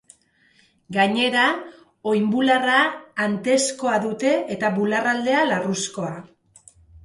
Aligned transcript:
Gainera, 0.95 1.43
oinbularra 2.13 2.79
antezkoa 3.27 4.01
dute 4.09 4.35
eta 4.59 4.75
barrualdea 4.81 5.47
larruzkoa. 5.55 6.15